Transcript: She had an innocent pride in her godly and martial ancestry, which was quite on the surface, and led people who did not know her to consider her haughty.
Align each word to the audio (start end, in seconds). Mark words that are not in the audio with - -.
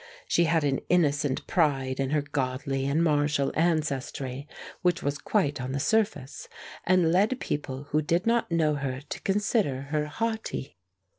She 0.27 0.45
had 0.45 0.63
an 0.63 0.79
innocent 0.89 1.45
pride 1.45 1.99
in 1.99 2.09
her 2.09 2.23
godly 2.23 2.87
and 2.87 3.03
martial 3.03 3.51
ancestry, 3.53 4.47
which 4.81 5.03
was 5.03 5.19
quite 5.19 5.61
on 5.61 5.73
the 5.73 5.79
surface, 5.79 6.49
and 6.87 7.11
led 7.11 7.39
people 7.39 7.83
who 7.91 8.01
did 8.01 8.25
not 8.25 8.49
know 8.51 8.73
her 8.73 9.01
to 9.01 9.21
consider 9.21 9.81
her 9.91 10.07
haughty. 10.07 10.79